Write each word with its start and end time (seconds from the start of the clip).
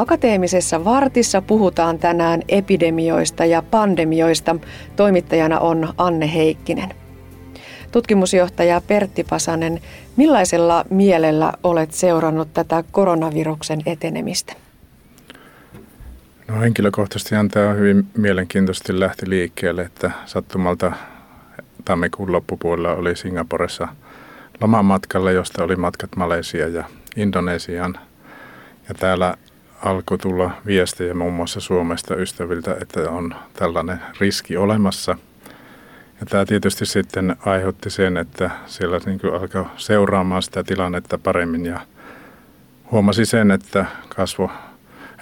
Akateemisessa 0.00 0.84
vartissa 0.84 1.42
puhutaan 1.42 1.98
tänään 1.98 2.42
epidemioista 2.48 3.44
ja 3.44 3.62
pandemioista. 3.62 4.56
Toimittajana 4.96 5.58
on 5.58 5.94
Anne 5.98 6.34
Heikkinen. 6.34 6.94
Tutkimusjohtaja 7.92 8.80
Pertti 8.80 9.24
Pasanen, 9.24 9.80
millaisella 10.16 10.84
mielellä 10.90 11.52
olet 11.62 11.92
seurannut 11.92 12.54
tätä 12.54 12.84
koronaviruksen 12.90 13.80
etenemistä? 13.86 14.52
No 16.48 16.60
henkilökohtaisesti 16.60 17.34
tämä 17.50 17.72
hyvin 17.72 18.06
mielenkiintoisesti 18.16 19.00
lähti 19.00 19.30
liikkeelle, 19.30 19.82
että 19.82 20.10
sattumalta 20.26 20.92
tammikuun 21.84 22.32
loppupuolella 22.32 22.94
oli 22.94 23.16
Singaporessa 23.16 23.88
lomamatkalla, 24.60 25.30
josta 25.30 25.64
oli 25.64 25.76
matkat 25.76 26.16
Malesia 26.16 26.68
ja 26.68 26.84
Indonesiaan. 27.16 27.98
Ja 28.88 28.94
täällä 28.94 29.34
alkoi 29.84 30.18
tulla 30.18 30.50
viestejä 30.66 31.14
muun 31.14 31.32
muassa 31.32 31.60
Suomesta 31.60 32.16
ystäviltä, 32.16 32.76
että 32.80 33.10
on 33.10 33.34
tällainen 33.52 34.00
riski 34.20 34.56
olemassa. 34.56 35.16
Ja 36.20 36.26
tämä 36.26 36.44
tietysti 36.44 36.86
sitten 36.86 37.36
aiheutti 37.46 37.90
sen, 37.90 38.16
että 38.16 38.50
siellä 38.66 39.00
niin 39.06 39.20
alkoi 39.40 39.66
seuraamaan 39.76 40.42
sitä 40.42 40.64
tilannetta 40.64 41.18
paremmin 41.18 41.66
ja 41.66 41.80
huomasi 42.90 43.26
sen, 43.26 43.50
että 43.50 43.86
kasvo 44.08 44.50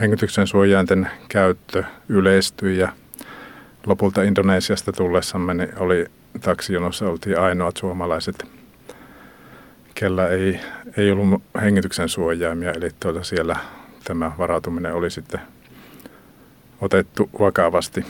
hengityksen 0.01 0.47
suojainten 0.47 1.11
käyttö 1.29 1.84
yleistyi 2.09 2.79
ja 2.79 2.93
lopulta 3.87 4.23
Indonesiasta 4.23 4.93
tullessamme 4.93 5.55
niin 5.55 5.79
oli 5.79 6.06
taksijonossa 6.41 7.09
oltiin 7.09 7.41
ainoat 7.41 7.77
suomalaiset, 7.77 8.45
kellä 9.95 10.29
ei, 10.29 10.61
ei 10.97 11.11
ollut 11.11 11.42
hengityksen 11.62 12.09
suojaimia, 12.09 12.73
eli 12.73 12.91
tuota 13.01 13.25
siellä 13.25 13.56
tämä 14.09 14.33
varautuminen 14.39 14.95
oli 14.95 15.11
sitten 15.11 15.41
otettu 16.81 17.31
vakavasti. 17.41 18.05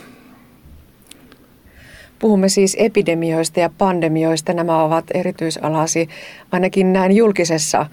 Puhumme 2.19 2.49
siis 2.49 2.77
epidemioista 2.79 3.59
ja 3.59 3.69
pandemioista. 3.77 4.53
Nämä 4.53 4.83
ovat 4.83 5.05
erityisalasi 5.13 6.09
ainakin 6.51 6.93
näin 6.93 7.11
julkisessa 7.11 7.85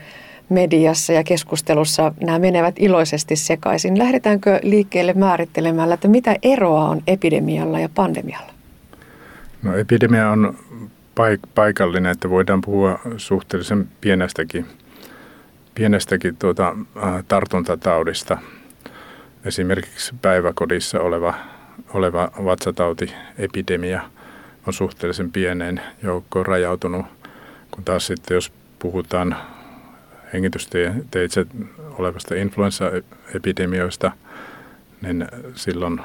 mediassa 0.49 1.13
ja 1.13 1.25
keskustelussa 1.25 2.13
nämä 2.21 2.39
menevät 2.39 2.75
iloisesti 2.79 3.37
sekaisin. 3.37 3.99
Lähdetäänkö 3.99 4.61
liikkeelle 4.63 5.13
määrittelemällä, 5.13 5.95
että 5.95 6.09
mitä 6.09 6.37
eroa 6.43 6.89
on 6.89 7.03
epidemialla 7.07 7.81
ja 7.81 7.89
pandemialla? 7.95 8.53
No 9.63 9.77
epidemia 9.77 10.31
on 10.31 10.59
paik- 11.15 11.49
paikallinen, 11.55 12.13
että 12.13 12.31
voidaan 12.31 12.61
puhua 12.61 12.99
suhteellisen 13.17 13.89
pienestäkin, 14.01 14.67
pienestäkin 15.77 16.37
tuota, 16.37 16.77
äh, 16.97 17.25
tartuntataudista. 17.29 18.39
Esimerkiksi 19.45 20.15
päiväkodissa 20.23 21.01
oleva, 21.01 21.35
oleva 21.95 22.31
vatsatautiepidemia 22.45 24.03
on 24.67 24.73
suhteellisen 24.73 25.33
pieneen 25.33 25.81
joukkoon 26.03 26.47
rajautunut, 26.47 27.07
kun 27.71 27.85
taas 27.85 28.07
sitten 28.07 28.35
jos 28.35 28.53
puhutaan 28.79 29.37
hengitysteitse 30.33 31.47
olevasta 31.99 32.35
influenssaepidemioista, 32.35 34.13
niin 35.03 35.29
silloin 35.55 36.01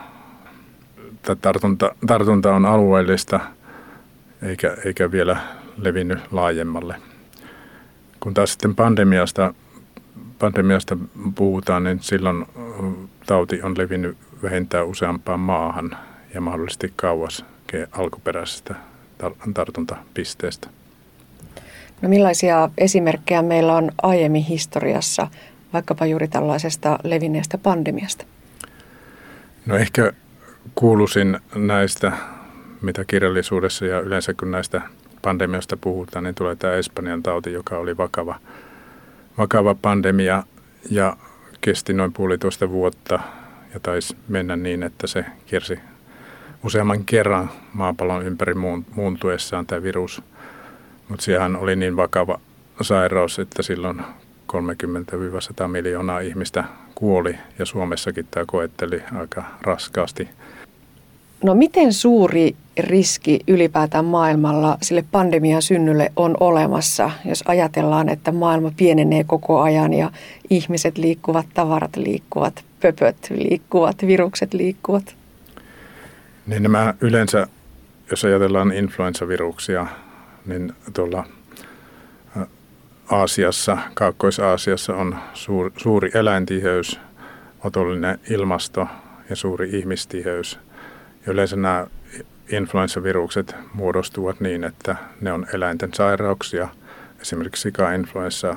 tartunta, 1.42 1.96
tartunta 2.08 2.56
on 2.56 2.66
alueellista 2.66 3.40
eikä, 4.42 4.78
eikä 4.86 5.12
vielä 5.12 5.38
levinnyt 5.78 6.20
laajemmalle. 6.32 7.11
Kun 8.22 8.34
taas 8.34 8.52
sitten 8.52 8.76
pandemiasta, 8.76 9.54
pandemiasta 10.40 10.98
puhutaan, 11.36 11.84
niin 11.84 12.00
silloin 12.00 12.46
tauti 13.26 13.62
on 13.62 13.78
levinnyt 13.78 14.18
vähintään 14.44 14.88
useampaan 14.88 15.40
maahan 15.40 15.98
ja 16.34 16.42
mahdollisesti 16.42 16.94
kauas 16.96 17.46
alkuperäisestä 17.92 18.76
tartuntapisteestä. 19.54 20.68
No 22.02 22.10
millaisia 22.10 22.70
esimerkkejä 22.78 23.42
meillä 23.42 23.74
on 23.76 23.92
aiemmin 24.02 24.44
historiassa, 24.44 25.28
vaikkapa 25.74 26.06
juuri 26.06 26.28
tällaisesta 26.28 27.00
levinneestä 27.04 27.58
pandemiasta? 27.58 28.26
No 29.66 29.76
ehkä 29.76 30.14
kuuluisin 30.76 31.40
näistä, 31.56 32.12
mitä 32.82 33.06
kirjallisuudessa 33.08 33.86
ja 33.86 34.00
yleensä 34.00 34.34
kun 34.34 34.52
näistä 34.52 34.82
pandemioista 35.22 35.78
puhutaan, 35.78 36.24
niin 36.24 36.36
tulee 36.36 36.56
tämä 36.56 36.74
Espanjan 36.74 37.24
tauti, 37.24 37.54
joka 37.54 37.78
oli 37.78 37.98
vakava, 37.98 38.40
vakava 39.38 39.76
pandemia 39.82 40.44
ja 40.90 41.18
kesti 41.62 41.94
noin 41.94 42.14
puolitoista 42.14 42.70
vuotta 42.70 43.20
ja 43.74 43.80
taisi 43.80 44.18
mennä 44.28 44.56
niin, 44.56 44.84
että 44.84 45.08
se 45.08 45.26
kiersi 45.46 45.80
useamman 46.64 47.06
kerran 47.06 47.50
maapallon 47.74 48.26
ympäri 48.26 48.54
muuntuessaan 48.96 49.68
tämä 49.68 49.84
virus. 49.84 50.22
Mutta 51.10 51.26
sehän 51.26 51.56
oli 51.56 51.76
niin 51.76 51.96
vakava 51.96 52.40
sairaus, 52.82 53.40
että 53.40 53.64
silloin 53.64 54.02
30-100 54.54 55.68
miljoonaa 55.68 56.20
ihmistä 56.20 56.64
kuoli 56.96 57.36
ja 57.60 57.66
Suomessakin 57.66 58.28
tämä 58.32 58.46
koetteli 58.48 59.04
aika 59.16 59.44
raskaasti. 59.62 60.30
No 61.44 61.56
miten 61.56 61.94
suuri 61.94 62.56
riski 62.78 63.40
ylipäätään 63.48 64.06
maailmalla 64.06 64.78
sille 64.82 65.04
pandemian 65.12 65.62
synnylle 65.62 66.12
on 66.16 66.38
olemassa, 66.40 67.12
jos 67.26 67.44
ajatellaan, 67.48 68.10
että 68.10 68.32
maailma 68.32 68.72
pienenee 68.78 69.24
koko 69.24 69.62
ajan 69.62 69.94
ja 69.94 70.12
ihmiset 70.50 70.98
liikkuvat, 70.98 71.46
tavarat 71.54 71.96
liikkuvat, 71.96 72.64
pöpöt 72.82 73.18
liikkuvat, 73.30 73.96
virukset 74.08 74.54
liikkuvat? 74.54 75.16
Niin 76.48 76.64
nämä 76.64 76.94
yleensä, 77.02 77.48
jos 78.12 78.26
ajatellaan 78.26 78.72
influenssaviruksia, 78.74 79.88
niin 80.46 80.74
tuolla 80.94 81.26
Aasiassa, 83.12 83.78
Kaakkois-Aasiassa 83.94 84.96
on 84.96 85.16
suuri, 85.78 86.12
eläintiheys, 86.14 87.00
otollinen 87.64 88.20
ilmasto 88.30 88.88
ja 89.30 89.36
suuri 89.36 89.70
ihmistiheys. 89.70 90.60
Yleensä 91.28 91.56
nämä 91.56 91.88
influenssavirukset 92.50 93.56
muodostuvat 93.74 94.40
niin, 94.40 94.64
että 94.64 94.96
ne 95.22 95.32
on 95.32 95.48
eläinten 95.54 95.94
sairauksia. 95.94 96.68
Esimerkiksi 97.22 97.62
sika-influenssa 97.62 98.56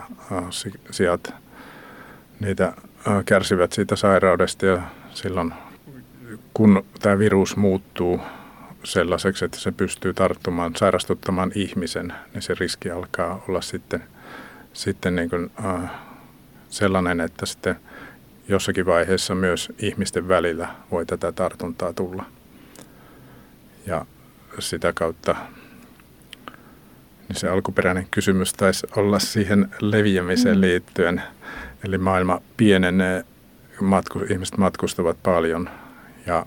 sijat, 0.90 1.34
niitä 2.40 2.72
kärsivät 3.26 3.72
siitä 3.72 3.96
sairaudesta 3.96 4.66
ja 4.66 4.82
silloin 5.10 5.54
kun 6.54 6.84
tämä 7.00 7.18
virus 7.18 7.56
muuttuu 7.56 8.20
sellaiseksi, 8.84 9.44
että 9.44 9.58
se 9.58 9.72
pystyy 9.72 10.14
tarttumaan, 10.14 10.76
sairastuttamaan 10.76 11.52
ihmisen, 11.54 12.12
niin 12.34 12.42
se 12.42 12.54
riski 12.60 12.90
alkaa 12.90 13.44
olla 13.48 13.60
sitten, 13.60 14.04
sitten 14.72 15.16
niin 15.16 15.30
kuin, 15.30 15.50
äh, 15.64 15.90
sellainen, 16.68 17.20
että 17.20 17.46
sitten 17.46 17.76
jossakin 18.48 18.86
vaiheessa 18.86 19.34
myös 19.34 19.72
ihmisten 19.78 20.28
välillä 20.28 20.68
voi 20.90 21.06
tätä 21.06 21.32
tartuntaa 21.32 21.92
tulla. 21.92 22.24
Ja 23.86 24.06
sitä 24.58 24.92
kautta 24.92 25.36
niin 27.28 27.36
se 27.36 27.48
alkuperäinen 27.48 28.06
kysymys 28.10 28.52
taisi 28.52 28.86
olla 28.96 29.18
siihen 29.18 29.68
leviämiseen 29.80 30.56
mm. 30.56 30.60
liittyen. 30.60 31.22
Eli 31.84 31.98
maailma 31.98 32.40
pienenee, 32.56 33.24
matku, 33.80 34.20
ihmiset 34.30 34.56
matkustavat 34.58 35.22
paljon 35.22 35.70
ja 36.26 36.46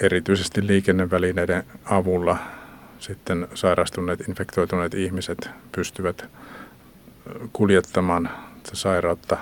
erityisesti 0.00 0.66
liikennevälineiden 0.66 1.64
avulla 1.84 2.36
sitten 2.98 3.48
sairastuneet, 3.54 4.28
infektoituneet 4.28 4.94
ihmiset 4.94 5.50
pystyvät 5.72 6.24
kuljettamaan 7.52 8.30
sairautta 8.72 9.36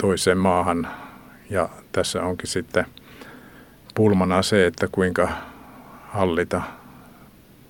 toiseen 0.00 0.38
maahan. 0.38 0.88
Ja 1.50 1.68
tässä 1.92 2.22
onkin 2.22 2.48
sitten 2.48 2.86
pulmana 3.94 4.42
se, 4.42 4.66
että 4.66 4.88
kuinka 4.92 5.28
hallita 6.08 6.62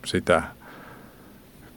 sitä 0.05 0.43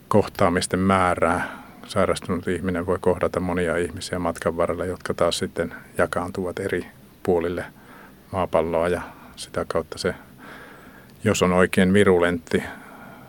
kohtaamisten 0.07 0.79
määrää. 0.79 1.57
Sairastunut 1.87 2.47
ihminen 2.47 2.85
voi 2.85 2.97
kohdata 3.01 3.39
monia 3.39 3.77
ihmisiä 3.77 4.19
matkan 4.19 4.57
varrella, 4.57 4.85
jotka 4.85 5.13
taas 5.13 5.37
sitten 5.37 5.73
jakaantuvat 5.97 6.59
eri 6.59 6.87
puolille– 7.23 7.65
maapalloa 8.31 8.87
ja 8.87 9.01
sitä 9.35 9.65
kautta 9.67 9.97
se, 9.97 10.15
jos 11.23 11.41
on 11.41 11.53
oikein 11.53 11.93
virulentti, 11.93 12.63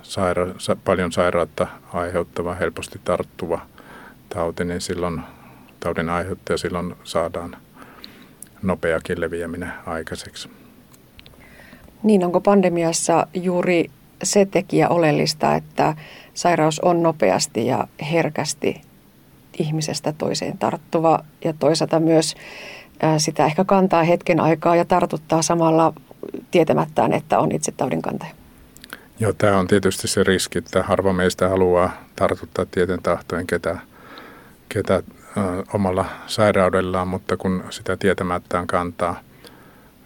saira, 0.03 0.47
paljon 0.85 1.12
sairautta 1.12 1.67
aiheuttava, 1.93 2.55
helposti 2.55 3.00
tarttuva 3.05 3.67
tauti, 4.29 4.65
niin 4.65 4.81
silloin 4.81 5.20
taudin 5.81 6.09
aiheuttaja 6.09 6.59
silloin 6.59 6.97
saadaan 7.05 7.56
nopeakin 8.62 9.20
leviäminen 9.20 9.73
aikaiseksi. 9.87 10.57
Niin, 12.03 12.25
onko 12.25 12.41
pandemiassa 12.41 13.27
juuri 13.35 13.91
se 14.23 14.45
tekijä 14.45 14.89
oleellista, 14.89 15.55
että 15.55 15.95
sairaus 16.35 16.81
on 16.81 17.03
nopeasti 17.03 17.67
ja 17.67 17.89
herkästi 18.12 18.81
ihmisestä 19.59 20.12
toiseen 20.12 20.59
tarttuva 20.59 21.25
ja 21.45 21.53
toisaalta 21.53 22.00
myös 22.00 22.35
sitä 23.19 23.47
ehkä 23.47 23.65
kantaa 23.65 24.03
hetken 24.03 24.41
aikaa 24.41 24.77
ja 24.77 24.85
tartuttaa 24.85 25.43
samalla 25.43 25.93
tietämättään, 26.50 27.12
että 27.12 27.39
on 27.39 27.53
itse 27.53 27.73
taudin 27.73 28.03
kantaja. 28.03 28.33
Joo, 29.21 29.33
tämä 29.33 29.59
on 29.59 29.67
tietysti 29.67 30.09
se 30.09 30.25
riski, 30.25 30.59
että 30.59 30.83
harva 30.83 31.12
meistä 31.12 31.49
haluaa 31.49 31.91
tartuttaa 32.17 32.67
tieten 32.67 33.03
tahtoen 33.03 33.47
ketä, 33.47 33.79
ketä 34.69 34.94
ö, 34.94 35.03
omalla 35.75 36.05
sairaudellaan, 36.27 37.09
mutta 37.09 37.37
kun 37.37 37.65
sitä 37.71 37.97
tietämättään 37.97 38.67
kantaa, 38.67 39.21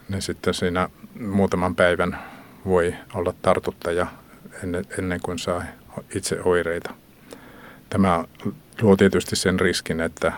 niin 0.09 0.23
sitten 0.23 0.55
siinä 0.55 0.89
muutaman 1.21 1.77
päivän 1.77 2.19
voi 2.67 2.95
olla 3.15 3.35
tartuttaja 3.43 4.07
ennen, 4.63 4.85
ennen 4.99 5.21
kuin 5.21 5.39
saa 5.39 5.65
itse 6.15 6.41
oireita. 6.45 6.95
Tämä 7.91 8.25
luo 8.83 8.97
tietysti 8.97 9.37
sen 9.37 9.61
riskin, 9.61 10.01
että 10.01 10.33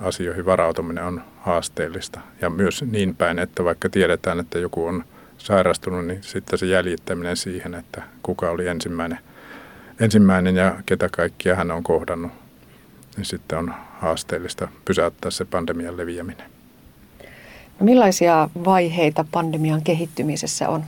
asioihin 0.00 0.46
varautuminen 0.46 1.04
on 1.04 1.22
haasteellista. 1.40 2.20
Ja 2.40 2.50
myös 2.50 2.84
niin 2.90 3.16
päin, 3.16 3.38
että 3.38 3.64
vaikka 3.64 3.88
tiedetään, 3.88 4.40
että 4.40 4.58
joku 4.58 4.86
on 4.86 5.04
sairastunut, 5.38 6.06
niin 6.06 6.22
sitten 6.22 6.58
se 6.58 6.66
jäljittäminen 6.66 7.36
siihen, 7.36 7.74
että 7.74 8.02
kuka 8.22 8.50
oli 8.50 8.68
ensimmäinen, 8.68 9.18
ensimmäinen 10.00 10.56
ja 10.56 10.76
ketä 10.86 11.08
kaikkia 11.12 11.54
hän 11.54 11.70
on 11.70 11.82
kohdannut, 11.82 12.32
niin 13.16 13.24
sitten 13.24 13.58
on 13.58 13.74
haasteellista 14.00 14.68
pysäyttää 14.84 15.30
se 15.30 15.44
pandemian 15.44 15.96
leviäminen. 15.96 16.59
No 17.80 17.84
millaisia 17.84 18.48
vaiheita 18.64 19.24
pandemian 19.30 19.82
kehittymisessä 19.82 20.68
on? 20.68 20.84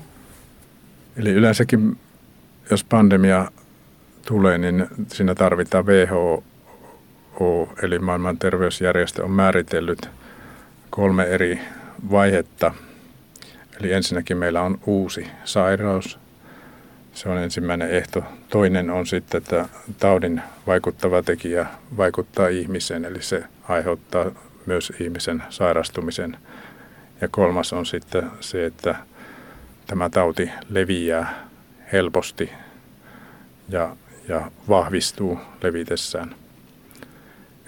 Eli 1.16 1.30
yleensäkin, 1.30 1.98
jos 2.70 2.84
pandemia 2.84 3.50
tulee, 4.26 4.58
niin 4.58 4.86
siinä 5.08 5.34
tarvitaan 5.34 5.86
WHO, 5.86 6.42
eli 7.82 7.98
maailman 7.98 8.38
terveysjärjestö 8.38 9.24
on 9.24 9.30
määritellyt 9.30 10.10
kolme 10.90 11.24
eri 11.24 11.60
vaihetta. 12.10 12.74
Eli 13.80 13.92
ensinnäkin 13.92 14.36
meillä 14.36 14.62
on 14.62 14.78
uusi 14.86 15.26
sairaus. 15.44 16.18
Se 17.14 17.28
on 17.28 17.38
ensimmäinen 17.38 17.90
ehto. 17.90 18.24
Toinen 18.48 18.90
on 18.90 19.06
sitten, 19.06 19.38
että 19.38 19.68
taudin 19.98 20.42
vaikuttava 20.66 21.22
tekijä 21.22 21.66
vaikuttaa 21.96 22.48
ihmiseen, 22.48 23.04
eli 23.04 23.22
se 23.22 23.44
aiheuttaa 23.68 24.30
myös 24.66 24.92
ihmisen 25.00 25.42
sairastumisen. 25.50 26.36
Ja 27.22 27.28
kolmas 27.28 27.72
on 27.72 27.86
sitten 27.86 28.30
se, 28.40 28.66
että 28.66 28.94
tämä 29.86 30.10
tauti 30.10 30.50
leviää 30.68 31.48
helposti 31.92 32.50
ja, 33.68 33.96
ja 34.28 34.50
vahvistuu 34.68 35.38
levitessään. 35.62 36.34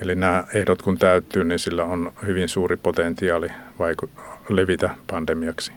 Eli 0.01 0.15
nämä 0.15 0.45
ehdot 0.55 0.83
kun 0.83 0.99
täyttyy, 0.99 1.45
niin 1.45 1.59
sillä 1.59 1.85
on 1.85 2.13
hyvin 2.27 2.49
suuri 2.49 2.77
potentiaali 2.77 3.49
vaiku- 3.79 4.11
levitä 4.49 4.91
pandemiaksi. 5.11 5.73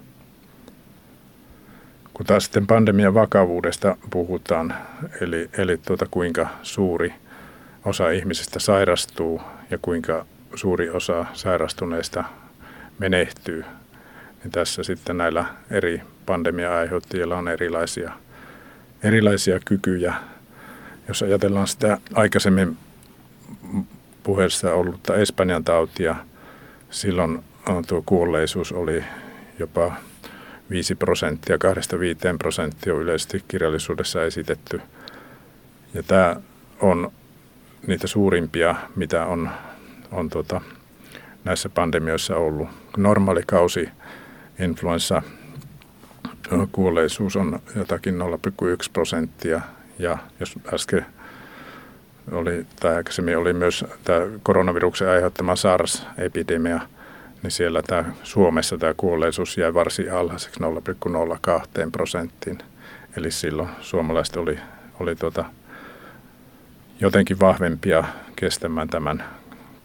Kun 2.13 2.25
taas 2.25 2.43
sitten 2.43 2.67
pandemian 2.67 3.13
vakavuudesta 3.13 3.97
puhutaan, 4.09 4.75
eli, 5.21 5.49
eli 5.57 5.77
tuota, 5.77 6.05
kuinka 6.11 6.47
suuri 6.63 7.13
osa 7.85 8.09
ihmisistä 8.09 8.59
sairastuu 8.59 9.41
ja 9.69 9.77
kuinka 9.81 10.25
suuri 10.55 10.89
osa 10.89 11.25
sairastuneista 11.33 12.23
menehtyy, 12.99 13.65
niin 14.43 14.51
tässä 14.51 14.83
sitten 14.83 15.17
näillä 15.17 15.45
eri 15.71 16.01
pandemia-aiheuttajilla 16.25 17.37
on 17.37 17.47
erilaisia, 17.47 18.11
erilaisia 19.03 19.59
kykyjä. 19.65 20.13
Jos 21.07 21.23
ajatellaan 21.23 21.67
sitä 21.67 21.97
aikaisemmin 22.13 22.77
puheessa 24.23 24.73
ollutta 24.73 25.15
Espanjan 25.15 25.63
tautia, 25.63 26.15
silloin 26.89 27.43
tuo 27.87 28.03
kuolleisuus 28.05 28.71
oli 28.71 29.03
jopa 29.59 29.95
5 30.69 30.95
prosenttia, 30.95 31.55
2-5 31.55 31.59
prosenttia 32.37 32.93
on 32.93 33.01
yleisesti 33.01 33.43
kirjallisuudessa 33.47 34.23
esitetty. 34.23 34.81
Ja 35.93 36.03
tämä 36.03 36.35
on 36.81 37.11
niitä 37.87 38.07
suurimpia, 38.07 38.75
mitä 38.95 39.25
on, 39.25 39.49
on 40.11 40.29
tuota, 40.29 40.61
näissä 41.47 41.69
pandemioissa 41.69 42.35
ollut. 42.35 42.69
Normaali 42.97 43.43
kausi 43.45 43.89
influenssa 44.59 45.21
kuolleisuus 46.71 47.35
on 47.35 47.59
jotakin 47.75 48.15
0,1 48.19 48.19
prosenttia 48.93 49.61
ja 49.99 50.17
jos 50.39 50.55
äsken 50.73 51.05
oli, 52.31 52.65
tai 52.79 52.95
aikaisemmin 52.95 53.37
oli 53.37 53.53
myös 53.53 53.85
tämä 54.03 54.19
koronaviruksen 54.43 55.09
aiheuttama 55.09 55.55
SARS-epidemia, 55.55 56.79
niin 57.43 57.51
siellä 57.51 57.81
tämä, 57.81 58.05
Suomessa 58.23 58.77
tämä 58.77 58.93
kuolleisuus 58.97 59.57
jäi 59.57 59.73
varsin 59.73 60.13
alhaiseksi 60.13 60.59
0,02 60.59 61.91
prosenttiin. 61.91 62.57
Eli 63.17 63.31
silloin 63.31 63.69
suomalaiset 63.81 64.35
oli, 64.35 64.59
oli 64.99 65.15
tuota, 65.15 65.45
jotenkin 66.99 67.39
vahvempia 67.39 68.03
kestämään 68.35 68.87
tämän 68.87 69.23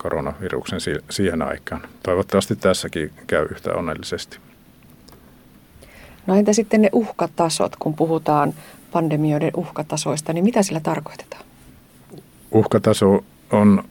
koronaviruksen 0.03 0.81
siihen 1.11 1.43
aikaan. 1.43 1.83
Toivottavasti 2.03 2.57
tässäkin 2.57 3.13
käy 3.27 3.47
yhtä 3.51 3.75
onnellisesti. 3.75 4.39
No 6.27 6.35
entä 6.35 6.53
sitten 6.53 6.83
ne 6.83 6.89
uhkatasot, 6.93 7.77
kun 7.77 7.95
puhutaan 7.95 8.55
pandemioiden 8.93 9.51
uhkatasoista, 9.57 10.33
niin 10.33 10.45
mitä 10.45 10.63
sillä 10.63 10.81
tarkoitetaan? 10.81 11.45
Uhkataso 12.51 13.25
on 13.51 13.85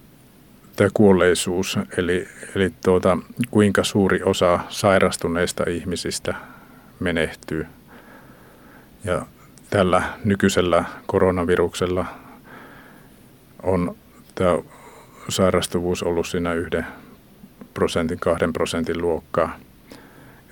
tämä 0.75 0.89
kuolleisuus, 0.93 1.79
eli, 1.97 2.27
eli 2.55 2.73
tuota, 2.83 3.17
kuinka 3.51 3.83
suuri 3.83 4.23
osa 4.23 4.59
sairastuneista 4.69 5.63
ihmisistä 5.69 6.35
menehtyy. 6.99 7.67
Ja 9.03 9.25
tällä 9.69 10.03
nykyisellä 10.23 10.85
koronaviruksella 11.05 12.05
on 13.63 13.95
tämä 14.35 14.57
sairastuvuus 15.29 16.03
ollut 16.03 16.27
siinä 16.27 16.53
yhden 16.53 16.87
prosentin, 17.73 18.19
kahden 18.19 18.53
prosentin 18.53 19.01
luokkaa. 19.01 19.57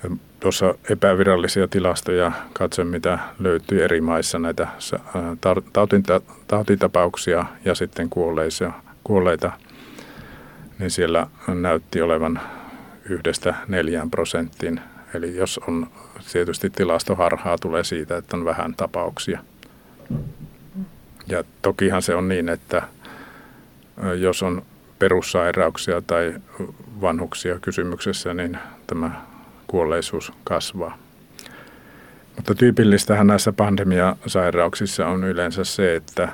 Ja 0.04 0.10
tuossa 0.40 0.74
epävirallisia 0.90 1.68
tilastoja 1.68 2.32
katsoin, 2.52 2.88
mitä 2.88 3.18
löytyy 3.38 3.84
eri 3.84 4.00
maissa 4.00 4.38
näitä 4.38 4.68
tautitapauksia 6.48 7.44
ja 7.64 7.74
sitten 7.74 8.10
kuolleisia, 8.10 8.72
kuolleita, 9.04 9.52
niin 10.78 10.90
siellä 10.90 11.26
näytti 11.46 12.02
olevan 12.02 12.40
yhdestä 13.08 13.54
neljään 13.68 14.10
prosenttiin. 14.10 14.80
Eli 15.14 15.36
jos 15.36 15.60
on 15.68 15.86
tietysti 16.32 16.70
tilastoharhaa 16.70 17.58
tulee 17.58 17.84
siitä, 17.84 18.16
että 18.16 18.36
on 18.36 18.44
vähän 18.44 18.74
tapauksia. 18.74 19.40
Ja 21.26 21.44
tokihan 21.62 22.02
se 22.02 22.14
on 22.14 22.28
niin, 22.28 22.48
että 22.48 22.82
jos 24.18 24.42
on 24.42 24.62
perussairauksia 24.98 26.02
tai 26.02 26.34
vanhuksia 27.00 27.58
kysymyksessä, 27.58 28.34
niin 28.34 28.58
tämä 28.86 29.26
kuolleisuus 29.66 30.32
kasvaa. 30.44 30.98
Mutta 32.36 32.54
tyypillistähän 32.54 33.26
näissä 33.26 33.52
pandemiasairauksissa 33.52 35.06
on 35.06 35.24
yleensä 35.24 35.64
se, 35.64 35.96
että 35.96 36.28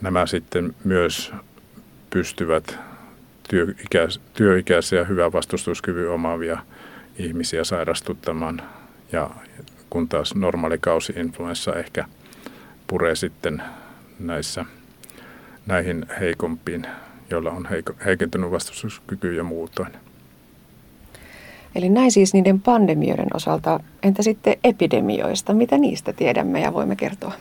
nämä 0.00 0.26
sitten 0.26 0.74
myös 0.84 1.32
pystyvät 2.10 2.78
työikäis- 3.48 4.20
työikäisiä 4.34 5.04
hyvän 5.04 5.32
vastustuskyvyn 5.32 6.10
omaavia 6.10 6.58
ihmisiä 7.18 7.64
sairastuttamaan. 7.64 8.62
Ja 9.12 9.30
kun 9.90 10.08
taas 10.08 10.34
normaali 10.34 10.78
kausi-influenssa 10.78 11.74
ehkä 11.74 12.04
puree 12.86 13.16
sitten 13.16 13.62
näissä, 14.18 14.64
näihin 15.66 16.06
heikompiin, 16.20 16.86
joilla 17.30 17.50
on 17.50 17.68
heikentynyt 18.04 18.50
vastustuskyky 18.50 19.34
ja 19.34 19.44
muutoin. 19.44 19.92
Eli 21.74 21.88
näin 21.88 22.12
siis 22.12 22.34
niiden 22.34 22.60
pandemioiden 22.60 23.28
osalta. 23.34 23.80
Entä 24.02 24.22
sitten 24.22 24.56
epidemioista? 24.64 25.54
Mitä 25.54 25.78
niistä 25.78 26.12
tiedämme 26.12 26.60
ja 26.60 26.72
voimme 26.72 26.96
kertoa? 26.96 27.32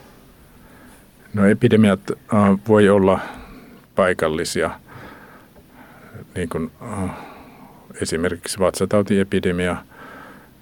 No 1.33 1.45
epidemiat 1.45 1.99
äh, 2.11 2.59
voi 2.67 2.89
olla 2.89 3.19
paikallisia, 3.95 4.71
niin 6.35 6.49
kuin 6.49 6.71
äh, 6.81 7.09
esimerkiksi 8.01 8.59
vatsatautiepidemia. 8.59 9.75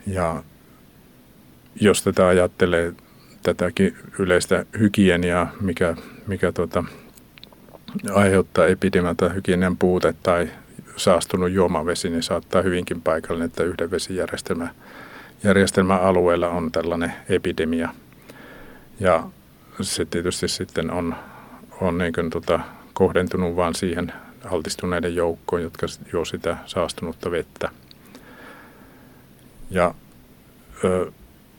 Ja 0.07 0.43
jos 1.81 2.03
tätä 2.03 2.27
ajattelee, 2.27 2.93
tätäkin 3.43 3.95
yleistä 4.19 4.65
hygieniaa, 4.79 5.51
mikä, 5.61 5.95
mikä 6.27 6.51
tuota, 6.51 6.83
aiheuttaa 8.13 8.67
epidemiaa 8.67 9.15
tai 9.15 9.36
hygienian 9.36 9.77
puute 9.77 10.13
tai 10.24 10.50
saastunut 10.96 11.51
juomavesi, 11.51 12.10
niin 12.10 12.24
saattaa 12.24 12.62
hyvinkin 12.62 13.01
paikallinen, 13.01 13.46
että 13.46 13.63
yhden 13.63 13.91
vesijärjestelmä 13.91 14.67
järjestelmän 15.43 16.01
alueella 16.01 16.50
on 16.50 16.72
tällainen 16.72 17.13
epidemia. 17.29 17.89
Ja 19.00 19.24
se 19.81 20.05
tietysti 20.05 20.48
sitten 20.48 20.91
on, 20.91 21.15
on 21.81 21.98
niin 21.98 22.13
kuin 22.13 22.29
tota, 22.29 22.60
kohdentunut 22.93 23.55
vain 23.55 23.75
siihen 23.75 24.13
altistuneiden 24.51 25.15
joukkoon, 25.15 25.62
jotka 25.62 25.88
juo 26.13 26.25
sitä 26.25 26.58
saastunutta 26.65 27.31
vettä. 27.31 27.69
Ja 29.69 29.93
ö, 30.84 31.12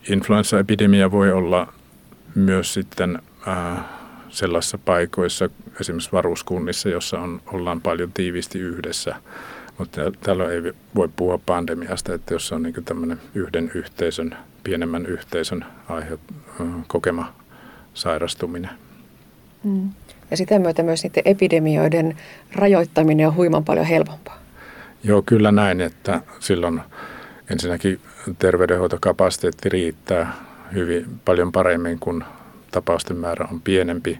influenssaepidemia 0.08 1.10
voi 1.10 1.32
olla 1.32 1.72
myös 2.34 2.74
sitten 2.74 3.22
äh, 3.48 3.84
sellaisissa 4.30 4.78
paikoissa, 4.78 5.50
esimerkiksi 5.80 6.12
varuskunnissa, 6.12 6.88
jossa 6.88 7.18
on, 7.18 7.40
ollaan 7.46 7.80
paljon 7.80 8.12
tiiviisti 8.12 8.58
yhdessä. 8.58 9.14
Mutta 9.78 10.00
täällä 10.20 10.50
ei 10.50 10.62
voi 10.94 11.08
puhua 11.16 11.40
pandemiasta, 11.46 12.14
että 12.14 12.34
jos 12.34 12.52
on 12.52 12.62
niin 12.62 12.84
tämmöinen 12.84 13.20
yhden 13.34 13.70
yhteisön, 13.74 14.36
pienemmän 14.64 15.06
yhteisön 15.06 15.64
aihe, 15.88 16.18
kokema 16.86 17.34
sairastuminen. 17.94 18.70
Mm. 19.64 19.90
Ja 20.30 20.36
sitä 20.36 20.58
myötä 20.58 20.82
myös 20.82 21.02
niiden 21.02 21.22
epidemioiden 21.24 22.16
rajoittaminen 22.52 23.26
on 23.26 23.34
huiman 23.34 23.64
paljon 23.64 23.86
helpompaa. 23.86 24.38
Joo, 25.04 25.22
kyllä 25.22 25.52
näin, 25.52 25.80
että 25.80 26.20
silloin 26.40 26.80
ensinnäkin 27.50 28.00
terveydenhoitokapasiteetti 28.38 29.68
riittää 29.68 30.32
hyvin 30.74 31.06
paljon 31.24 31.52
paremmin, 31.52 31.98
kun 31.98 32.24
tapausten 32.70 33.16
määrä 33.16 33.48
on 33.52 33.60
pienempi 33.60 34.18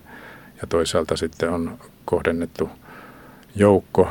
ja 0.61 0.67
toisaalta 0.69 1.17
sitten 1.17 1.51
on 1.51 1.79
kohdennettu 2.05 2.71
joukko, 3.57 4.09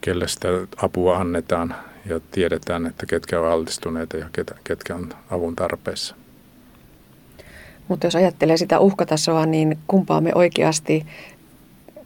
kelle 0.00 0.28
sitä 0.28 0.48
apua 0.76 1.16
annetaan 1.16 1.74
ja 2.06 2.20
tiedetään, 2.30 2.86
että 2.86 3.06
ketkä 3.06 3.40
ovat 3.40 3.52
altistuneita 3.52 4.16
ja 4.16 4.28
ketkä 4.64 4.94
on 4.94 5.08
avun 5.30 5.56
tarpeessa. 5.56 6.14
Mutta 7.88 8.06
jos 8.06 8.16
ajattelee 8.16 8.56
sitä 8.56 8.78
uhkatasoa, 8.78 9.46
niin 9.46 9.78
kumpaa 9.86 10.20
me 10.20 10.32
oikeasti, 10.34 11.06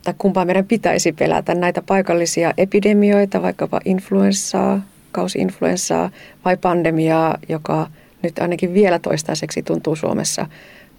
tai 0.05 0.15
kumpaa 0.19 0.45
meidän 0.45 0.67
pitäisi 0.67 1.13
pelätä, 1.13 1.55
näitä 1.55 1.83
paikallisia 1.83 2.53
epidemioita, 2.59 3.43
vaikkapa 3.43 3.81
influenssaa, 3.85 4.81
kausi-influenssaa 5.13 6.11
vai 6.45 6.57
pandemiaa, 6.57 7.39
joka 7.49 7.89
nyt 8.27 8.39
ainakin 8.39 8.75
vielä 8.75 8.99
toistaiseksi 8.99 9.63
tuntuu 9.63 9.97
Suomessa 9.97 10.47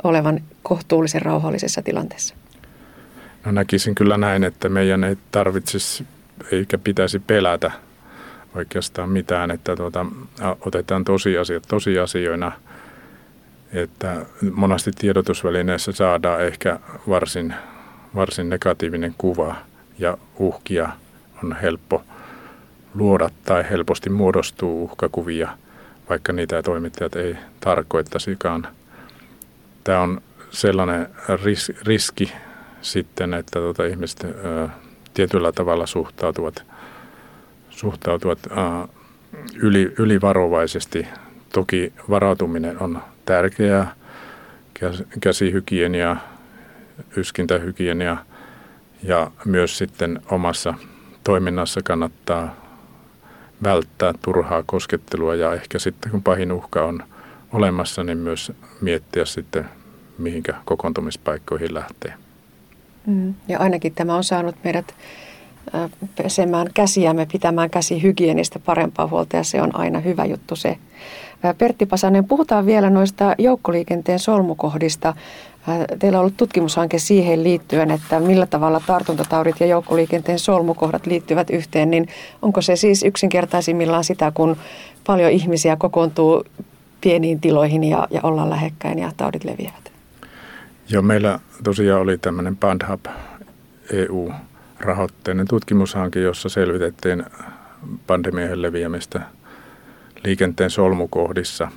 olevan 0.03 0.41
kohtuullisen 0.63 1.21
rauhallisessa 1.21 1.81
tilanteessa? 1.81 2.35
No 3.45 3.51
näkisin 3.51 3.95
kyllä 3.95 4.17
näin, 4.17 4.43
että 4.43 4.69
meidän 4.69 5.03
ei 5.03 5.17
tarvitsisi 5.31 6.05
eikä 6.51 6.77
pitäisi 6.77 7.19
pelätä 7.19 7.71
oikeastaan 8.55 9.09
mitään, 9.09 9.51
että 9.51 9.75
tuota, 9.75 10.05
otetaan 10.65 11.03
tosiasiat 11.03 11.63
tosiasioina, 11.67 12.51
että 13.73 14.25
monasti 14.51 14.91
tiedotusvälineissä 14.91 15.91
saadaan 15.91 16.45
ehkä 16.45 16.79
varsin, 17.09 17.53
varsin 18.15 18.49
negatiivinen 18.49 19.15
kuva 19.17 19.55
ja 19.99 20.17
uhkia 20.39 20.89
on 21.43 21.55
helppo 21.61 22.03
luoda 22.93 23.29
tai 23.45 23.65
helposti 23.69 24.09
muodostuu 24.09 24.83
uhkakuvia, 24.83 25.57
vaikka 26.09 26.33
niitä 26.33 26.63
toimittajat 26.63 27.15
ei 27.15 27.35
tarkoittaisikaan. 27.59 28.67
Tämä 29.83 30.01
on 30.01 30.21
sellainen 30.49 31.07
ris- 31.29 31.81
riski 31.83 32.31
sitten, 32.81 33.33
että 33.33 33.59
tuota 33.59 33.85
ihmiset 33.85 34.23
ö, 34.23 34.69
tietyllä 35.13 35.51
tavalla 35.51 35.85
suhtautuvat, 35.85 36.63
suhtautuvat 37.69 38.39
ö, 38.45 38.51
yli, 39.55 39.93
ylivarovaisesti. 39.99 41.07
Toki 41.53 41.93
varautuminen 42.09 42.81
on 42.81 43.01
tärkeää, 43.25 43.95
käsihygienia, 45.19 46.15
yskintähygienia 47.17 48.17
ja 49.03 49.31
myös 49.45 49.77
sitten 49.77 50.21
omassa 50.31 50.73
toiminnassa 51.23 51.81
kannattaa 51.83 52.66
välttää 53.63 54.13
turhaa 54.21 54.63
koskettelua 54.63 55.35
ja 55.35 55.53
ehkä 55.53 55.79
sitten 55.79 56.11
kun 56.11 56.23
pahin 56.23 56.51
uhka 56.51 56.83
on 56.83 57.03
olemassa, 57.53 58.03
niin 58.03 58.17
myös 58.17 58.51
miettiä 58.81 59.25
sitten 59.25 59.65
mihinkä 60.17 60.53
kokoontumispaikkoihin 60.65 61.73
lähtee. 61.73 62.13
Mm, 63.05 63.33
ja 63.47 63.59
ainakin 63.59 63.93
tämä 63.95 64.15
on 64.15 64.23
saanut 64.23 64.55
meidät 64.63 64.95
pesemään 66.23 66.67
käsiämme, 66.73 67.27
pitämään 67.31 67.69
käsi 67.69 68.03
hygienistä 68.03 68.59
parempaa 68.59 69.07
huolta 69.07 69.37
ja 69.37 69.43
se 69.43 69.61
on 69.61 69.75
aina 69.75 69.99
hyvä 69.99 70.25
juttu 70.25 70.55
se. 70.55 70.77
Pertti 71.57 71.85
Pasanen, 71.85 72.25
puhutaan 72.25 72.65
vielä 72.65 72.89
noista 72.89 73.35
joukkoliikenteen 73.37 74.19
solmukohdista. 74.19 75.13
Teillä 75.99 76.17
on 76.17 76.19
ollut 76.19 76.37
tutkimushanke 76.37 76.99
siihen 76.99 77.43
liittyen, 77.43 77.91
että 77.91 78.19
millä 78.19 78.45
tavalla 78.45 78.81
tartuntataudit 78.87 79.59
ja 79.59 79.65
joukkoliikenteen 79.65 80.39
solmukohdat 80.39 81.05
liittyvät 81.05 81.49
yhteen, 81.49 81.91
niin 81.91 82.07
onko 82.41 82.61
se 82.61 82.75
siis 82.75 83.03
yksinkertaisimmillaan 83.03 84.03
sitä, 84.03 84.31
kun 84.33 84.57
paljon 85.07 85.31
ihmisiä 85.31 85.75
kokoontuu 85.75 86.43
pieniin 87.01 87.39
tiloihin 87.41 87.83
ja, 87.83 88.07
ja 88.11 88.19
ollaan 88.23 88.49
lähekkäin 88.49 88.99
ja 88.99 89.11
taudit 89.17 89.43
leviävät? 89.43 89.91
Joo, 90.89 91.01
meillä 91.01 91.39
tosiaan 91.63 92.01
oli 92.01 92.17
tämmöinen 92.17 92.57
BandHub 92.57 93.05
EU-rahoitteinen 94.79 95.47
tutkimushanke, 95.47 96.19
jossa 96.19 96.49
selvitettiin 96.49 97.23
pandemian 98.07 98.61
leviämistä 98.61 99.21
liikenteen 100.23 100.69
solmukohdissa. 100.69 101.67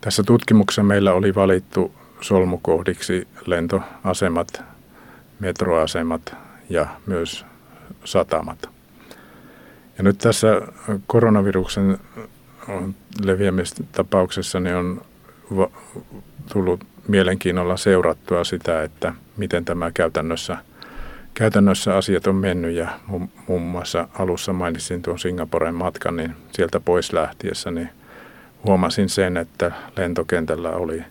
Tässä 0.00 0.22
tutkimuksessa 0.22 0.82
meillä 0.82 1.12
oli 1.12 1.34
valittu 1.34 1.94
solmukohdiksi 2.20 3.28
lentoasemat, 3.46 4.62
metroasemat 5.40 6.36
ja 6.70 6.86
myös 7.06 7.44
satamat. 8.04 8.68
Ja 9.98 10.04
nyt 10.04 10.18
tässä 10.18 10.48
koronaviruksen 11.06 11.98
leviämistapauksessa 13.24 14.60
niin 14.60 14.76
on 14.76 15.02
tullut 16.52 16.84
mielenkiinnolla 17.08 17.76
seurattua 17.76 18.44
sitä, 18.44 18.82
että 18.82 19.12
miten 19.36 19.64
tämä 19.64 19.90
käytännössä, 19.90 20.56
käytännössä 21.34 21.96
asiat 21.96 22.26
on 22.26 22.34
mennyt. 22.34 22.74
Ja 22.74 22.88
muun 23.48 23.62
muassa 23.62 24.08
alussa 24.18 24.52
mainitsin 24.52 25.02
tuon 25.02 25.18
Singaporen 25.18 25.74
matkan, 25.74 26.16
niin 26.16 26.36
sieltä 26.52 26.80
pois 26.80 27.12
lähtiessä 27.12 27.70
niin 27.70 27.88
huomasin 28.64 29.08
sen, 29.08 29.36
että 29.36 29.72
lentokentällä 29.96 30.70
oli 30.70 31.02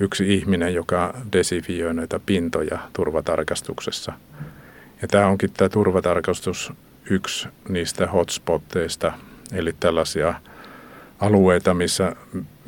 yksi 0.00 0.34
ihminen, 0.34 0.74
joka 0.74 1.14
desifioi 1.32 1.94
näitä 1.94 2.20
pintoja 2.26 2.78
turvatarkastuksessa. 2.92 4.12
Ja 5.02 5.08
tämä 5.08 5.26
onkin 5.26 5.50
tämä 5.52 5.68
turvatarkastus 5.68 6.72
yksi 7.10 7.48
niistä 7.68 8.06
hotspotteista, 8.06 9.12
eli 9.52 9.74
tällaisia 9.80 10.34
alueita, 11.20 11.74
missä 11.74 12.16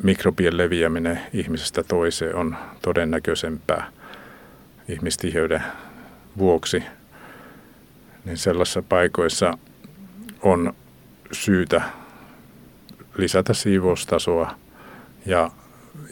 mikrobien 0.03 0.57
leviäminen 0.57 1.19
ihmisestä 1.33 1.83
toiseen 1.83 2.35
on 2.35 2.55
todennäköisempää 2.81 3.87
ihmistiheyden 4.89 5.63
vuoksi, 6.37 6.83
niin 8.25 8.37
sellaisissa 8.37 8.81
paikoissa 8.81 9.57
on 10.41 10.73
syytä 11.31 11.81
lisätä 13.17 13.53
siivoustasoa 13.53 14.55
ja, 15.25 15.51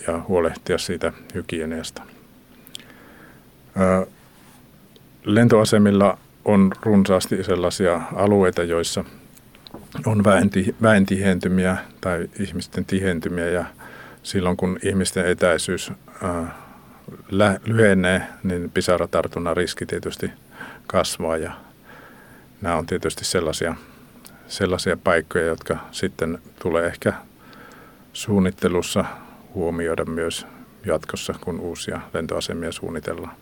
ja 0.07 0.21
huolehtia 0.27 0.77
siitä 0.77 1.13
hygieniasta. 1.33 2.03
Lentoasemilla 5.23 6.17
on 6.45 6.71
runsaasti 6.81 7.43
sellaisia 7.43 8.01
alueita, 8.15 8.63
joissa 8.63 9.03
on 10.05 10.23
väen, 10.81 11.05
tihentymiä 11.05 11.77
tai 12.01 12.29
ihmisten 12.39 12.85
tihentymiä 12.85 13.49
ja 13.49 13.65
silloin 14.23 14.57
kun 14.57 14.79
ihmisten 14.83 15.25
etäisyys 15.27 15.91
ää, 16.23 16.62
lyhenee, 17.65 18.27
niin 18.43 18.72
pisaratartunnan 18.72 19.57
riski 19.57 19.86
tietysti 19.86 20.31
kasvaa 20.88 21.38
ja 21.38 21.51
nämä 22.62 22.75
on 22.75 22.86
tietysti 22.86 23.25
sellaisia, 23.25 23.75
sellaisia 24.48 24.98
paikkoja, 24.98 25.45
jotka 25.45 25.77
sitten 25.91 26.41
tulee 26.62 26.86
ehkä 26.88 27.13
suunnittelussa 28.13 29.05
huomioida 29.53 30.05
myös 30.05 30.48
jatkossa, 30.86 31.33
kun 31.41 31.60
uusia 31.60 32.01
lentoasemia 32.13 32.72
suunnitellaan. 32.72 33.36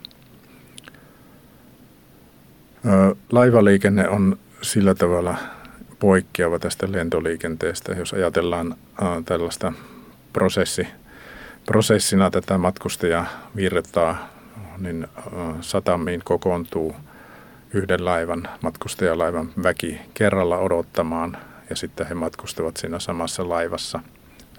Laivaliikenne 3.32 4.10
on 4.10 4.40
sillä 4.62 4.96
tavalla 4.96 5.38
poikkeava 6.00 6.60
tästä 6.60 6.92
lentoliikenteestä, 6.92 7.92
jos 7.92 8.14
ajatellaan 8.14 8.76
tällaista 9.26 9.74
prosessi, 10.34 10.88
prosessina 11.66 12.32
tätä 12.32 12.58
matkustajavirtaa, 12.58 14.30
niin 14.78 15.08
satamiin 15.62 16.22
kokoontuu 16.24 16.96
yhden 17.74 18.06
laivan, 18.06 18.50
matkustajalaivan 18.62 19.50
väki 19.64 20.02
kerralla 20.14 20.58
odottamaan 20.58 21.38
ja 21.70 21.76
sitten 21.76 22.08
he 22.08 22.14
matkustavat 22.14 22.78
siinä 22.78 23.00
samassa 23.00 23.50
laivassa. 23.50 24.00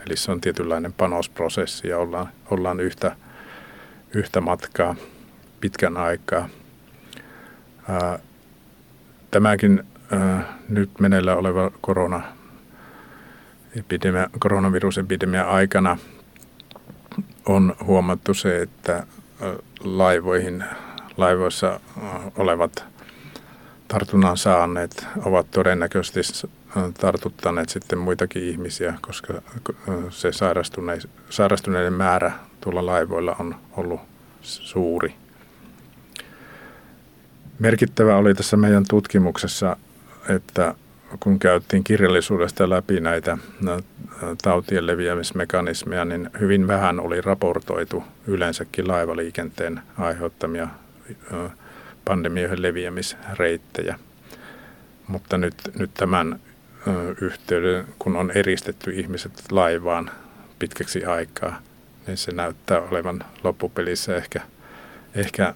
Eli 0.07 0.17
se 0.17 0.33
on 0.33 0.41
tietynlainen 0.41 0.93
panosprosessi 0.93 1.89
ja 1.89 1.99
ollaan, 1.99 2.29
ollaan 2.51 2.81
yhtä, 2.81 3.17
yhtä 4.15 4.41
matkaa 4.41 4.95
pitkän 5.61 5.97
aikaa. 5.97 6.49
Tämäkin 9.31 9.83
nyt 10.69 10.91
meneillä 11.01 11.37
oleva 11.37 11.71
korona, 11.81 12.23
epidemia, 13.77 14.31
koronavirusepidemia 14.39 15.45
aikana 15.45 15.99
on 17.47 17.77
huomattu 17.87 18.35
se, 18.35 18.63
että 18.63 19.07
laivoihin, 19.81 20.65
laivoissa 21.17 21.81
olevat 22.37 22.85
tartunnan 23.89 24.37
saaneet 24.37 25.07
ovat 25.25 25.51
todennäköisesti 25.51 26.21
tartuttaneet 27.01 27.69
sitten 27.69 27.99
muitakin 27.99 28.43
ihmisiä, 28.43 28.95
koska 29.01 29.35
se 30.11 30.31
sairastuneiden 31.31 31.93
määrä 31.93 32.33
tuolla 32.61 32.87
laivoilla 32.87 33.37
on 33.39 33.55
ollut 33.77 34.01
suuri. 34.43 35.15
Merkittävä 37.59 38.17
oli 38.17 38.35
tässä 38.35 38.57
meidän 38.57 38.85
tutkimuksessa, 38.89 39.77
että 40.29 40.75
kun 41.21 41.39
käytiin 41.39 41.85
kirjallisuudesta 41.85 42.71
läpi 42.71 43.01
näitä 43.01 43.39
tautien 44.43 44.87
leviämismekanismeja, 44.87 46.05
niin 46.05 46.31
hyvin 46.41 46.69
vähän 46.69 47.01
oli 47.01 47.21
raportoitu 47.21 48.05
yleensäkin 48.27 48.89
laivaliikenteen 48.89 49.81
aiheuttamia 49.99 50.69
pandemioiden 52.05 52.63
leviämisreittejä. 52.63 53.99
Mutta 55.09 55.39
nyt, 55.39 55.55
nyt 55.79 55.91
tämän 55.95 56.41
yhteyden, 57.21 57.85
kun 57.99 58.17
on 58.17 58.31
eristetty 58.31 58.91
ihmiset 58.91 59.33
laivaan 59.53 60.11
pitkäksi 60.59 61.05
aikaa, 61.05 61.59
niin 62.07 62.17
se 62.17 62.33
näyttää 62.33 62.81
olevan 62.81 63.25
loppupelissä 63.45 64.17
ehkä, 64.17 64.41
ehkä 65.15 65.55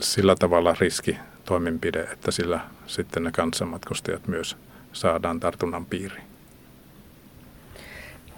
sillä 0.00 0.34
tavalla 0.36 0.76
riski 0.80 1.18
toimenpide, 1.52 2.00
että 2.00 2.30
sillä 2.30 2.60
sitten 2.86 3.22
ne 3.24 3.30
kanssamatkustajat 3.30 4.28
myös 4.28 4.56
saadaan 4.92 5.40
tartunnan 5.40 5.86
piiriin. 5.86 6.22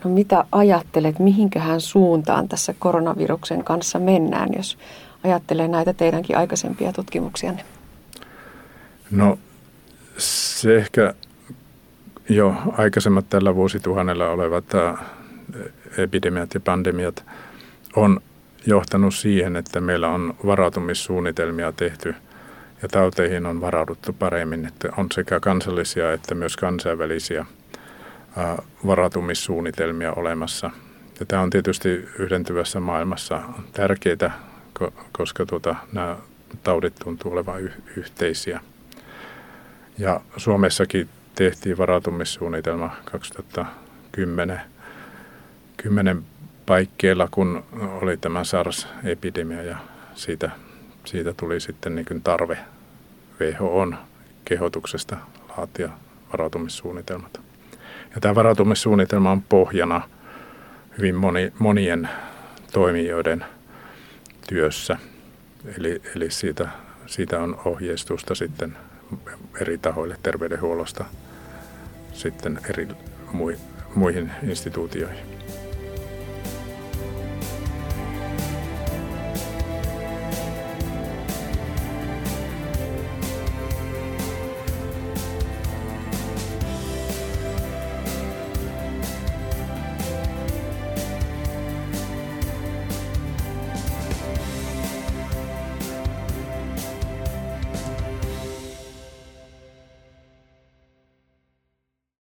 No 0.04 0.10
mitä 0.10 0.44
ajattelet, 0.52 1.18
mihinköhän 1.18 1.80
suuntaan 1.80 2.48
tässä 2.48 2.74
koronaviruksen 2.78 3.64
kanssa 3.64 3.98
mennään, 3.98 4.48
jos 4.56 4.78
ajattelee 5.24 5.68
näitä 5.68 5.92
teidänkin 5.92 6.36
aikaisempia 6.36 6.92
tutkimuksianne? 6.92 7.64
No 9.10 9.38
se 10.18 10.76
ehkä 10.76 11.14
jo 12.28 12.54
aikaisemmat 12.72 13.28
tällä 13.28 13.54
vuosituhannella 13.54 14.28
olevat 14.28 14.64
epidemiat 15.98 16.54
ja 16.54 16.60
pandemiat 16.60 17.24
on 17.96 18.20
johtanut 18.66 19.14
siihen, 19.14 19.56
että 19.56 19.80
meillä 19.80 20.08
on 20.08 20.34
varautumissuunnitelmia 20.46 21.72
tehty 21.72 22.14
ja 22.84 22.88
tauteihin 22.88 23.46
on 23.46 23.60
varauduttu 23.60 24.12
paremmin, 24.12 24.66
että 24.66 24.88
on 24.96 25.06
sekä 25.12 25.40
kansallisia 25.40 26.12
että 26.12 26.34
myös 26.34 26.56
kansainvälisiä 26.56 27.46
varautumissuunnitelmia 28.86 30.12
olemassa. 30.12 30.70
Ja 31.20 31.26
tämä 31.26 31.42
on 31.42 31.50
tietysti 31.50 31.88
yhdentyvässä 32.18 32.80
maailmassa 32.80 33.42
tärkeää, 33.72 34.38
koska 35.12 35.46
tuota, 35.46 35.74
nämä 35.92 36.16
taudit 36.62 36.94
tuntuu 36.94 37.32
olevan 37.32 37.60
yhteisiä. 37.96 38.60
Ja 39.98 40.20
Suomessakin 40.36 41.08
tehtiin 41.34 41.78
varautumissuunnitelma 41.78 42.96
2010 43.04 44.60
10 45.76 46.22
paikkeilla, 46.66 47.28
kun 47.30 47.64
oli 48.02 48.16
tämä 48.16 48.44
SARS-epidemia 48.44 49.62
ja 49.62 49.78
siitä, 50.14 50.50
siitä 51.04 51.32
tuli 51.32 51.60
sitten 51.60 51.94
niin 51.94 52.22
tarve 52.24 52.58
WHOn 53.40 53.96
kehotuksesta 54.44 55.16
laatia 55.56 55.88
varautumissuunnitelmat. 56.32 57.40
Ja 58.14 58.20
tämä 58.20 58.34
varautumissuunnitelma 58.34 59.30
on 59.30 59.42
pohjana 59.42 60.08
hyvin 60.98 61.14
moni, 61.14 61.52
monien 61.58 62.08
toimijoiden 62.72 63.44
työssä. 64.48 64.98
Eli, 65.78 66.02
eli 66.16 66.30
siitä, 66.30 66.68
siitä 67.06 67.40
on 67.40 67.60
ohjeistusta 67.64 68.34
sitten 68.34 68.76
eri 69.60 69.78
tahoille 69.78 70.16
terveydenhuollosta 70.22 71.04
sitten 72.12 72.60
eri 72.68 72.88
muihin 73.94 74.30
instituutioihin. 74.42 75.43